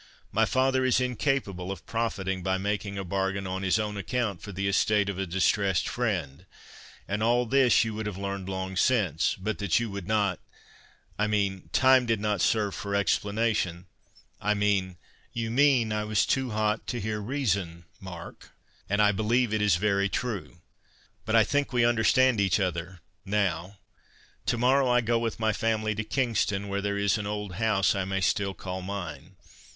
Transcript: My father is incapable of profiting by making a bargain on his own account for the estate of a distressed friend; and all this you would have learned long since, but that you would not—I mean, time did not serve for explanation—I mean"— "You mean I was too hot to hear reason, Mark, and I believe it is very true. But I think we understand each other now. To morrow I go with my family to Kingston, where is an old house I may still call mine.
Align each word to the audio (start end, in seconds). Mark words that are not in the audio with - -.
My 0.31 0.45
father 0.45 0.83
is 0.83 0.99
incapable 0.99 1.71
of 1.71 1.85
profiting 1.85 2.41
by 2.41 2.57
making 2.57 2.97
a 2.97 3.03
bargain 3.03 3.45
on 3.45 3.61
his 3.61 3.77
own 3.77 3.97
account 3.97 4.41
for 4.41 4.51
the 4.51 4.67
estate 4.67 5.09
of 5.09 5.19
a 5.19 5.27
distressed 5.27 5.87
friend; 5.87 6.47
and 7.07 7.21
all 7.21 7.45
this 7.45 7.83
you 7.83 7.93
would 7.93 8.07
have 8.07 8.17
learned 8.17 8.49
long 8.49 8.75
since, 8.75 9.35
but 9.35 9.59
that 9.59 9.79
you 9.79 9.91
would 9.91 10.07
not—I 10.07 11.27
mean, 11.27 11.69
time 11.71 12.07
did 12.07 12.19
not 12.19 12.41
serve 12.41 12.73
for 12.73 12.95
explanation—I 12.95 14.55
mean"— 14.55 14.97
"You 15.33 15.51
mean 15.51 15.93
I 15.93 16.03
was 16.05 16.25
too 16.25 16.49
hot 16.49 16.87
to 16.87 16.99
hear 16.99 17.19
reason, 17.19 17.85
Mark, 17.99 18.49
and 18.89 19.03
I 19.03 19.11
believe 19.11 19.53
it 19.53 19.61
is 19.61 19.75
very 19.75 20.09
true. 20.09 20.61
But 21.25 21.35
I 21.35 21.43
think 21.43 21.71
we 21.71 21.85
understand 21.85 22.41
each 22.41 22.59
other 22.59 23.01
now. 23.23 23.77
To 24.47 24.57
morrow 24.57 24.89
I 24.89 25.01
go 25.01 25.19
with 25.19 25.39
my 25.39 25.53
family 25.53 25.93
to 25.93 26.03
Kingston, 26.03 26.69
where 26.69 26.97
is 26.97 27.19
an 27.19 27.27
old 27.27 27.53
house 27.61 27.93
I 27.93 28.05
may 28.05 28.21
still 28.21 28.55
call 28.55 28.81
mine. 28.81 29.35